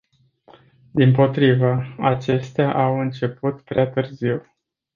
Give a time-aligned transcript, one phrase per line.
[0.91, 4.41] Dimpotrivă, acestea au început prea târziu.